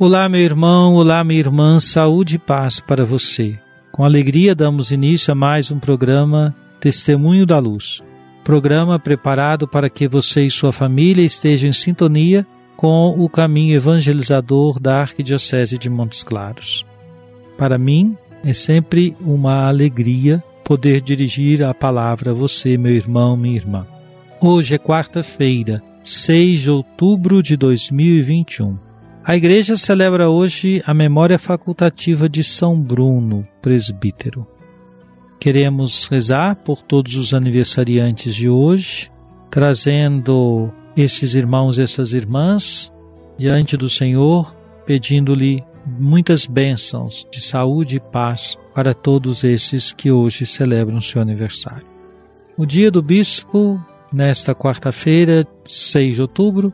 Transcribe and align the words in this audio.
Olá, 0.00 0.28
meu 0.28 0.40
irmão, 0.40 0.94
olá, 0.94 1.24
minha 1.24 1.40
irmã, 1.40 1.80
saúde 1.80 2.36
e 2.36 2.38
paz 2.38 2.78
para 2.78 3.04
você. 3.04 3.58
Com 3.90 4.04
alegria 4.04 4.54
damos 4.54 4.92
início 4.92 5.32
a 5.32 5.34
mais 5.34 5.72
um 5.72 5.80
programa 5.80 6.54
Testemunho 6.78 7.44
da 7.44 7.58
Luz. 7.58 8.00
Programa 8.44 8.96
preparado 9.00 9.66
para 9.66 9.90
que 9.90 10.06
você 10.06 10.46
e 10.46 10.52
sua 10.52 10.70
família 10.70 11.24
estejam 11.24 11.70
em 11.70 11.72
sintonia 11.72 12.46
com 12.76 13.12
o 13.18 13.28
caminho 13.28 13.74
evangelizador 13.74 14.78
da 14.78 15.00
Arquidiocese 15.00 15.76
de 15.76 15.90
Montes 15.90 16.22
Claros. 16.22 16.86
Para 17.56 17.76
mim, 17.76 18.16
é 18.44 18.52
sempre 18.52 19.16
uma 19.20 19.66
alegria 19.66 20.40
poder 20.62 21.00
dirigir 21.00 21.60
a 21.64 21.74
palavra 21.74 22.30
a 22.30 22.34
você, 22.34 22.78
meu 22.78 22.92
irmão, 22.92 23.36
minha 23.36 23.56
irmã. 23.56 23.84
Hoje 24.40 24.76
é 24.76 24.78
quarta-feira, 24.78 25.82
6 26.04 26.60
de 26.60 26.70
outubro 26.70 27.42
de 27.42 27.56
2021. 27.56 28.86
A 29.28 29.36
igreja 29.36 29.76
celebra 29.76 30.30
hoje 30.30 30.82
a 30.86 30.94
memória 30.94 31.38
facultativa 31.38 32.30
de 32.30 32.42
São 32.42 32.80
Bruno, 32.80 33.46
presbítero. 33.60 34.46
Queremos 35.38 36.06
rezar 36.06 36.56
por 36.56 36.80
todos 36.80 37.14
os 37.14 37.34
aniversariantes 37.34 38.34
de 38.34 38.48
hoje, 38.48 39.12
trazendo 39.50 40.72
estes 40.96 41.34
irmãos 41.34 41.76
e 41.76 41.82
essas 41.82 42.14
irmãs 42.14 42.90
diante 43.36 43.76
do 43.76 43.90
Senhor, 43.90 44.56
pedindo-lhe 44.86 45.62
muitas 45.84 46.46
bênçãos 46.46 47.28
de 47.30 47.42
saúde 47.42 47.96
e 47.96 48.00
paz 48.00 48.56
para 48.74 48.94
todos 48.94 49.44
esses 49.44 49.92
que 49.92 50.10
hoje 50.10 50.46
celebram 50.46 51.02
seu 51.02 51.20
aniversário. 51.20 51.86
O 52.56 52.64
dia 52.64 52.90
do 52.90 53.02
bispo, 53.02 53.78
nesta 54.10 54.54
quarta-feira, 54.54 55.46
6 55.66 56.14
de 56.14 56.22
outubro, 56.22 56.72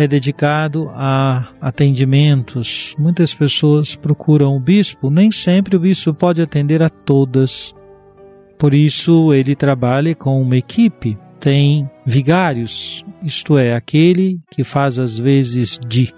é 0.00 0.08
dedicado 0.08 0.90
a 0.94 1.48
atendimentos. 1.60 2.96
Muitas 2.98 3.34
pessoas 3.34 3.94
procuram 3.94 4.56
o 4.56 4.60
bispo, 4.60 5.10
nem 5.10 5.30
sempre 5.30 5.76
o 5.76 5.80
bispo 5.80 6.14
pode 6.14 6.40
atender 6.40 6.82
a 6.82 6.88
todas. 6.88 7.74
Por 8.58 8.72
isso, 8.72 9.34
ele 9.34 9.54
trabalha 9.54 10.14
com 10.14 10.40
uma 10.40 10.56
equipe. 10.56 11.18
Tem 11.38 11.88
vigários, 12.06 13.04
isto 13.22 13.58
é, 13.58 13.74
aquele 13.74 14.40
que 14.50 14.64
faz 14.64 14.98
às 14.98 15.18
vezes 15.18 15.78
de. 15.86 16.14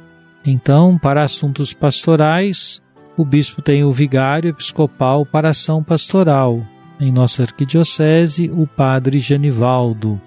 Então, 0.46 0.96
para 0.96 1.24
assuntos 1.24 1.74
pastorais, 1.74 2.80
o 3.16 3.24
bispo 3.24 3.60
tem 3.60 3.82
o 3.82 3.92
vigário 3.92 4.50
episcopal 4.50 5.26
para 5.26 5.50
ação 5.50 5.82
pastoral. 5.82 6.64
Em 7.00 7.10
nossa 7.10 7.42
arquidiocese, 7.42 8.48
o 8.48 8.64
padre 8.64 9.18
Genivaldo. 9.18 10.20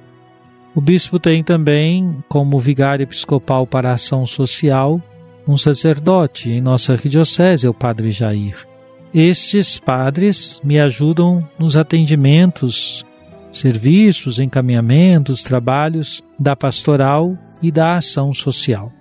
O 0.76 0.82
bispo 0.82 1.18
tem 1.18 1.42
também, 1.42 2.22
como 2.28 2.60
vigário 2.60 3.04
episcopal 3.04 3.66
para 3.66 3.92
a 3.92 3.94
ação 3.94 4.26
social, 4.26 5.02
um 5.48 5.56
sacerdote. 5.56 6.50
Em 6.50 6.60
nossa 6.60 6.92
arquidiocese 6.92 7.66
é 7.66 7.70
o 7.70 7.74
padre 7.74 8.12
Jair. 8.12 8.68
Estes 9.14 9.80
padres 9.80 10.60
me 10.62 10.78
ajudam 10.78 11.48
nos 11.58 11.78
atendimentos, 11.78 13.06
serviços, 13.50 14.38
encaminhamentos, 14.38 15.44
trabalhos 15.44 16.22
da 16.38 16.58
pastoral 16.58 17.38
e 17.62 17.72
da 17.72 17.96
ação 17.96 18.34
social. 18.34 18.92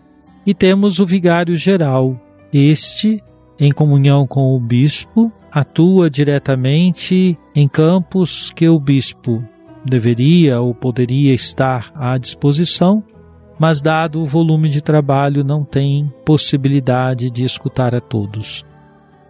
E 0.46 0.54
temos 0.54 1.00
o 1.00 1.06
vigário 1.06 1.56
geral. 1.56 2.16
Este, 2.52 3.20
em 3.58 3.72
comunhão 3.72 4.28
com 4.28 4.54
o 4.54 4.60
bispo, 4.60 5.32
atua 5.50 6.08
diretamente 6.08 7.36
em 7.52 7.66
campos 7.66 8.52
que 8.54 8.68
o 8.68 8.78
bispo 8.78 9.44
deveria 9.84 10.60
ou 10.60 10.74
poderia 10.74 11.34
estar 11.34 11.92
à 11.94 12.16
disposição, 12.16 13.02
mas 13.58 13.80
dado 13.80 14.20
o 14.20 14.26
volume 14.26 14.68
de 14.68 14.80
trabalho 14.80 15.44
não 15.44 15.64
tem 15.64 16.08
possibilidade 16.24 17.30
de 17.30 17.44
escutar 17.44 17.94
a 17.94 18.00
todos. 18.00 18.64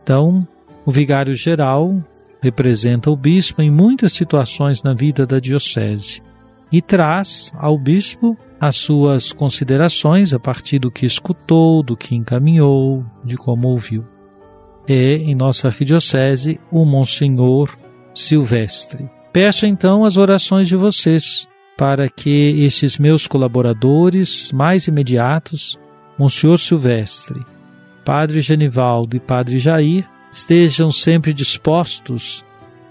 Então, 0.02 0.46
o 0.86 0.92
vigário 0.92 1.34
geral 1.34 2.02
representa 2.40 3.10
o 3.10 3.16
bispo 3.16 3.62
em 3.62 3.70
muitas 3.70 4.12
situações 4.12 4.82
na 4.82 4.92
vida 4.92 5.26
da 5.26 5.40
diocese 5.40 6.22
e 6.70 6.82
traz 6.82 7.52
ao 7.56 7.78
bispo 7.78 8.36
as 8.60 8.76
suas 8.76 9.32
considerações 9.32 10.32
a 10.32 10.38
partir 10.38 10.78
do 10.78 10.90
que 10.90 11.06
escutou, 11.06 11.82
do 11.82 11.96
que 11.96 12.14
encaminhou, 12.14 13.04
de 13.24 13.36
como 13.36 13.68
ouviu. 13.68 14.04
É, 14.86 15.14
em 15.16 15.34
nossa 15.34 15.68
arquidiocese, 15.68 16.58
o 16.70 16.84
Monsenhor 16.84 17.76
Silvestre. 18.14 19.08
Peço 19.34 19.66
então 19.66 20.04
as 20.04 20.16
orações 20.16 20.68
de 20.68 20.76
vocês 20.76 21.48
para 21.76 22.08
que 22.08 22.54
estes 22.60 22.98
meus 22.98 23.26
colaboradores 23.26 24.52
mais 24.52 24.86
imediatos, 24.86 25.76
Monsenhor 26.16 26.56
Silvestre, 26.56 27.44
Padre 28.04 28.40
Genivaldo 28.40 29.16
e 29.16 29.18
Padre 29.20 29.58
Jair, 29.58 30.08
estejam 30.30 30.92
sempre 30.92 31.34
dispostos 31.34 32.44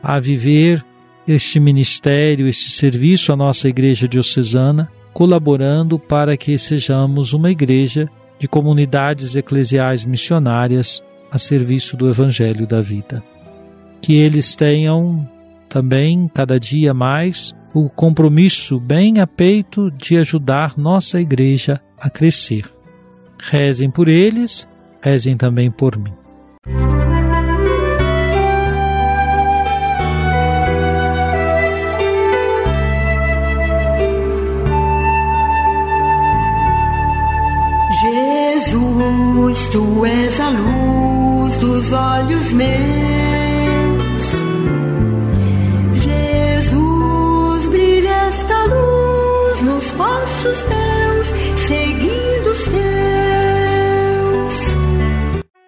a 0.03 0.19
viver 0.19 0.83
este 1.25 1.61
ministério, 1.61 2.45
este 2.45 2.69
serviço 2.71 3.31
à 3.31 3.37
nossa 3.37 3.69
Igreja 3.69 4.05
Diocesana, 4.05 4.91
colaborando 5.13 5.97
para 5.97 6.35
que 6.35 6.57
sejamos 6.57 7.31
uma 7.31 7.51
igreja 7.51 8.09
de 8.37 8.49
comunidades 8.49 9.37
eclesiais 9.37 10.03
missionárias 10.03 11.01
a 11.31 11.37
serviço 11.37 11.95
do 11.95 12.09
Evangelho 12.09 12.67
da 12.67 12.81
vida. 12.81 13.23
Que 14.01 14.15
eles 14.15 14.55
tenham 14.55 15.25
também, 15.73 16.29
cada 16.31 16.59
dia 16.59 16.93
mais, 16.93 17.55
o 17.73 17.89
compromisso 17.89 18.79
bem 18.79 19.19
a 19.19 19.25
peito 19.25 19.89
de 19.89 20.15
ajudar 20.17 20.77
nossa 20.77 21.19
igreja 21.19 21.81
a 21.99 22.11
crescer. 22.11 22.71
Rezem 23.41 23.89
por 23.89 24.07
eles, 24.07 24.69
rezem 25.01 25.35
também 25.35 25.71
por 25.71 25.97
mim. 25.97 26.13
Jesus, 38.61 39.69
tu 39.69 40.05
és 40.05 40.39
a 40.39 40.49
luz 40.49 41.57
dos 41.57 41.91
olhos 41.91 42.53
meus. 42.53 43.32
Passos 50.43 50.61
teus, 50.63 51.27
seguindo 51.67 52.51
os 52.51 52.63
teus. 52.65 52.83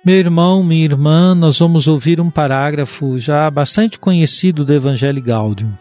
Meu 0.05 0.17
irmão, 0.17 0.61
minha 0.63 0.83
irmã, 0.83 1.33
nós 1.33 1.59
vamos 1.59 1.87
ouvir 1.87 2.19
um 2.19 2.29
parágrafo 2.29 3.17
já 3.17 3.49
bastante 3.49 3.97
conhecido 3.97 4.65
do 4.65 4.73
Evangelho 4.73 5.21
Gaudium. 5.21 5.71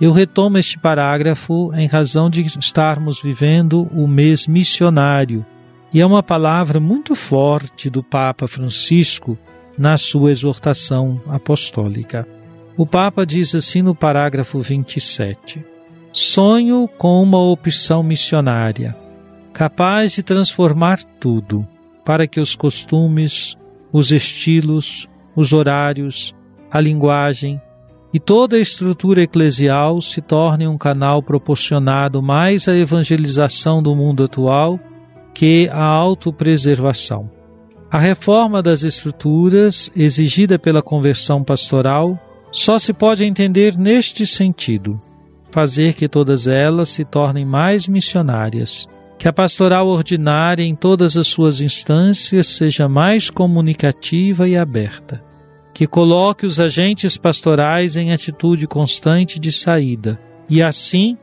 Eu 0.00 0.12
retomo 0.12 0.58
este 0.58 0.78
parágrafo 0.78 1.72
em 1.74 1.86
razão 1.86 2.28
de 2.28 2.44
estarmos 2.58 3.22
vivendo 3.22 3.88
o 3.94 4.06
mês 4.06 4.46
missionário, 4.46 5.46
e 5.92 6.00
é 6.00 6.06
uma 6.06 6.22
palavra 6.22 6.78
muito 6.78 7.14
forte 7.14 7.88
do 7.88 8.02
Papa 8.02 8.46
Francisco 8.46 9.38
na 9.78 9.96
sua 9.96 10.30
exortação 10.30 11.20
apostólica. 11.26 12.26
O 12.76 12.86
Papa 12.86 13.24
diz 13.24 13.54
assim 13.54 13.82
no 13.82 13.94
parágrafo 13.94 14.60
27: 14.60 15.71
Sonho 16.12 16.88
com 16.98 17.22
uma 17.22 17.38
opção 17.38 18.02
missionária. 18.02 18.94
capaz 19.52 20.12
de 20.12 20.22
transformar 20.22 21.02
tudo, 21.20 21.66
para 22.04 22.26
que 22.26 22.40
os 22.40 22.54
costumes, 22.54 23.54
os 23.92 24.10
estilos, 24.10 25.06
os 25.36 25.52
horários, 25.52 26.34
a 26.70 26.80
linguagem 26.80 27.60
e 28.12 28.18
toda 28.18 28.56
a 28.56 28.60
estrutura 28.60 29.22
eclesial 29.22 30.00
se 30.00 30.20
tornem 30.22 30.68
um 30.68 30.78
canal 30.78 31.22
proporcionado 31.22 32.22
mais 32.22 32.66
à 32.66 32.74
evangelização 32.74 33.82
do 33.82 33.94
mundo 33.94 34.24
atual 34.24 34.80
que 35.34 35.68
à 35.70 35.84
autopreservação. 35.84 37.30
A 37.90 37.98
reforma 37.98 38.62
das 38.62 38.82
estruturas, 38.82 39.90
exigida 39.94 40.58
pela 40.58 40.82
conversão 40.82 41.44
pastoral, 41.44 42.18
só 42.50 42.78
se 42.78 42.92
pode 42.92 43.22
entender 43.24 43.76
neste 43.76 44.26
sentido: 44.26 45.00
fazer 45.52 45.94
que 45.94 46.08
todas 46.08 46.46
elas 46.46 46.88
se 46.88 47.04
tornem 47.04 47.44
mais 47.44 47.86
missionárias, 47.86 48.88
que 49.18 49.28
a 49.28 49.32
pastoral 49.32 49.86
ordinária 49.86 50.64
em 50.64 50.74
todas 50.74 51.16
as 51.16 51.28
suas 51.28 51.60
instâncias 51.60 52.48
seja 52.48 52.88
mais 52.88 53.30
comunicativa 53.30 54.48
e 54.48 54.56
aberta, 54.56 55.22
que 55.72 55.86
coloque 55.86 56.46
os 56.46 56.58
agentes 56.58 57.16
pastorais 57.16 57.96
em 57.96 58.12
atitude 58.12 58.66
constante 58.66 59.38
de 59.38 59.52
saída 59.52 60.18
e 60.48 60.62
assim 60.62 61.16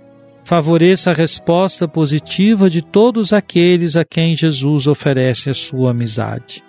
favoreça 0.46 1.12
a 1.12 1.14
resposta 1.14 1.88
positiva 1.88 2.70
de 2.70 2.81
todos 2.81 3.34
aqueles 3.34 3.96
a 3.96 4.06
quem 4.06 4.36
Jesus 4.36 4.88
oferece 4.88 5.50
a 5.50 5.54
sua 5.54 5.92
amizade. 5.92 6.64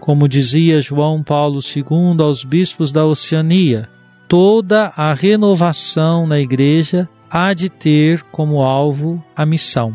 Como 0.00 0.26
dizia 0.26 0.80
João 0.80 1.22
Paulo 1.22 1.60
II 1.60 2.20
aos 2.20 2.42
bispos 2.42 2.90
da 2.90 3.04
Oceania, 3.04 3.88
toda 4.32 4.90
a 4.96 5.12
renovação 5.12 6.26
na 6.26 6.40
igreja 6.40 7.06
há 7.30 7.52
de 7.52 7.68
ter 7.68 8.22
como 8.32 8.62
alvo 8.62 9.22
a 9.36 9.44
missão 9.44 9.94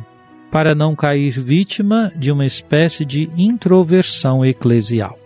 para 0.51 0.75
não 0.75 0.95
cair 0.95 1.41
vítima 1.41 2.11
de 2.15 2.31
uma 2.31 2.45
espécie 2.45 3.03
de 3.03 3.27
introversão 3.35 4.45
eclesial. 4.45 5.17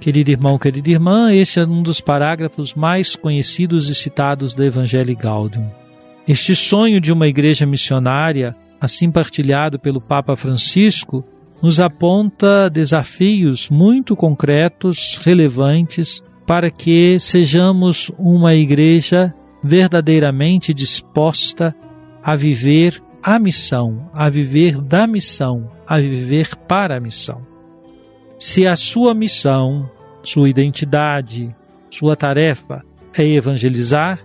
Querido 0.00 0.32
irmão, 0.32 0.58
querida 0.58 0.90
irmã, 0.90 1.32
este 1.32 1.60
é 1.60 1.64
um 1.64 1.80
dos 1.80 2.00
parágrafos 2.00 2.74
mais 2.74 3.14
conhecidos 3.14 3.88
e 3.88 3.94
citados 3.94 4.52
do 4.52 4.64
Evangelho 4.64 5.16
Gaudium. 5.16 5.70
Este 6.26 6.52
sonho 6.52 7.00
de 7.00 7.12
uma 7.12 7.28
igreja 7.28 7.64
missionária, 7.64 8.56
assim 8.80 9.12
partilhado 9.12 9.78
pelo 9.78 10.00
Papa 10.00 10.34
Francisco, 10.34 11.24
nos 11.62 11.78
aponta 11.78 12.68
desafios 12.68 13.68
muito 13.70 14.16
concretos, 14.16 15.20
relevantes, 15.22 16.20
para 16.46 16.70
que 16.70 17.18
sejamos 17.18 18.10
uma 18.18 18.54
igreja 18.54 19.34
verdadeiramente 19.62 20.72
disposta 20.72 21.74
a 22.22 22.34
viver 22.34 23.02
a 23.22 23.38
missão, 23.38 24.10
a 24.12 24.28
viver 24.28 24.80
da 24.80 25.06
missão, 25.06 25.70
a 25.86 25.98
viver 25.98 26.56
para 26.56 26.96
a 26.96 27.00
missão. 27.00 27.46
Se 28.38 28.66
a 28.66 28.74
sua 28.74 29.12
missão, 29.14 29.90
sua 30.22 30.48
identidade, 30.48 31.54
sua 31.90 32.16
tarefa 32.16 32.82
é 33.16 33.24
evangelizar, 33.24 34.18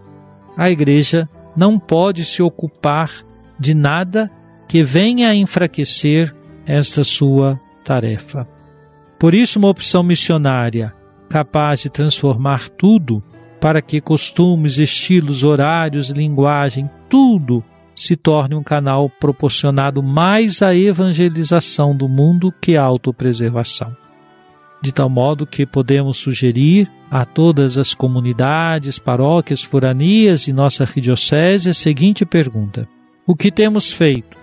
a 0.56 0.70
igreja 0.70 1.30
não 1.56 1.78
pode 1.78 2.24
se 2.24 2.42
ocupar 2.42 3.12
de 3.60 3.74
nada 3.74 4.32
que 4.68 4.84
venha 4.84 5.30
a 5.30 5.36
enfraquecer 5.36 6.34
esta 6.66 7.04
sua 7.04 7.60
tarefa. 7.84 8.48
Por 9.20 9.34
isso, 9.34 9.60
uma 9.60 9.70
opção 9.70 10.02
missionária 10.02 10.94
capaz 11.30 11.82
de 11.82 11.90
transformar 11.90 12.70
tudo 12.70 13.24
para 13.60 13.82
que 13.82 14.00
costumes, 14.00 14.78
estilos, 14.78 15.44
horários, 15.44 16.10
linguagem, 16.10 16.90
tudo 17.10 17.64
se 17.96 18.16
torne 18.16 18.54
um 18.54 18.62
canal 18.62 19.10
proporcionado 19.10 20.04
mais 20.04 20.62
à 20.62 20.76
evangelização 20.76 21.96
do 21.96 22.10
mundo 22.10 22.54
que 22.62 22.76
à 22.76 22.84
autopreservação. 22.84 23.96
De 24.82 24.92
tal 24.92 25.10
modo 25.10 25.48
que 25.48 25.66
podemos 25.66 26.18
sugerir 26.18 26.92
a 27.10 27.26
todas 27.26 27.78
as 27.78 27.94
comunidades, 27.94 29.00
paróquias, 29.00 29.64
foranias 29.64 30.48
e 30.48 30.54
nossa 30.54 30.84
arquidiocese 30.84 31.70
a 31.70 31.74
seguinte 31.74 32.26
pergunta: 32.26 32.88
O 33.26 33.36
que 33.36 33.52
temos 33.52 33.92
feito? 33.92 34.35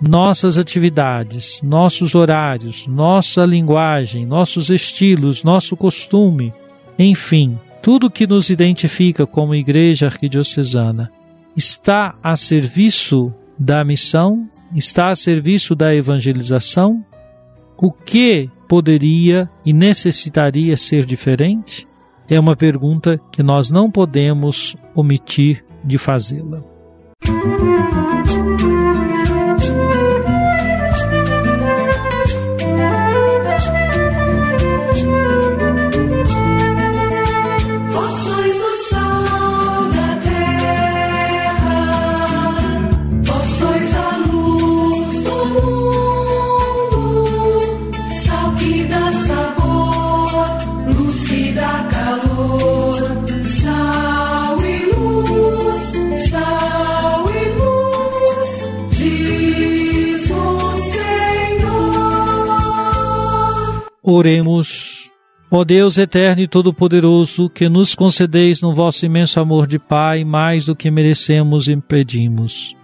Nossas 0.00 0.58
atividades, 0.58 1.60
nossos 1.62 2.14
horários, 2.14 2.86
nossa 2.86 3.44
linguagem, 3.44 4.26
nossos 4.26 4.68
estilos, 4.68 5.42
nosso 5.42 5.76
costume, 5.76 6.52
enfim, 6.98 7.58
tudo 7.82 8.10
que 8.10 8.26
nos 8.26 8.50
identifica 8.50 9.26
como 9.26 9.54
Igreja 9.54 10.06
Arquidiocesana 10.06 11.10
está 11.56 12.14
a 12.22 12.36
serviço 12.36 13.32
da 13.58 13.84
missão, 13.84 14.48
está 14.74 15.08
a 15.08 15.16
serviço 15.16 15.74
da 15.74 15.94
evangelização? 15.94 17.04
O 17.76 17.92
que 17.92 18.50
poderia 18.68 19.48
e 19.64 19.72
necessitaria 19.72 20.76
ser 20.76 21.04
diferente? 21.04 21.86
É 22.28 22.40
uma 22.40 22.56
pergunta 22.56 23.20
que 23.30 23.42
nós 23.42 23.70
não 23.70 23.90
podemos 23.90 24.74
omitir 24.94 25.64
de 25.84 25.98
fazê-la. 25.98 26.64
Oremos. 64.06 65.10
Ó 65.50 65.64
Deus 65.64 65.96
eterno 65.96 66.42
e 66.42 66.46
todo-poderoso, 66.46 67.48
que 67.48 67.70
nos 67.70 67.94
concedeis 67.94 68.60
no 68.60 68.74
vosso 68.74 69.06
imenso 69.06 69.40
amor 69.40 69.66
de 69.66 69.78
Pai 69.78 70.24
mais 70.24 70.66
do 70.66 70.76
que 70.76 70.90
merecemos 70.90 71.68
e 71.68 71.76
pedimos. 71.78 72.76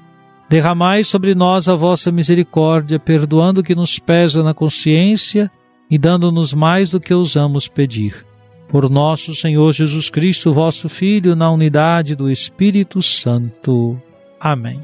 Derramai 0.49 1.05
sobre 1.05 1.35
nós 1.35 1.69
a 1.69 1.75
vossa 1.75 2.11
misericórdia, 2.11 2.99
perdoando 2.99 3.61
o 3.61 3.63
que 3.63 3.75
nos 3.75 3.99
pesa 3.99 4.43
na 4.43 4.55
consciência 4.55 5.51
e 5.91 5.99
dando-nos 5.99 6.55
mais 6.55 6.89
do 6.89 6.99
que 6.99 7.13
ousamos 7.13 7.69
pedir. 7.69 8.25
Por 8.67 8.89
nosso 8.89 9.35
Senhor 9.35 9.75
Jesus 9.75 10.09
Cristo, 10.09 10.55
vosso 10.55 10.89
Filho, 10.89 11.37
na 11.37 11.51
unidade 11.51 12.15
do 12.15 12.31
Espírito 12.31 13.03
Santo. 13.03 14.01
Amém. 14.41 14.83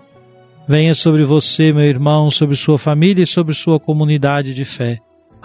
Venha 0.69 0.95
sobre 0.95 1.25
você, 1.25 1.73
meu 1.73 1.85
irmão, 1.85 2.31
sobre 2.31 2.57
sua 2.57 2.79
família 2.79 3.23
e 3.23 3.27
sobre 3.27 3.55
sua 3.55 3.81
comunidade 3.81 4.53
de 4.53 4.65
fé 4.67 5.01